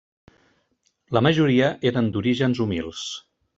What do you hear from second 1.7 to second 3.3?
eren d'orígens humils.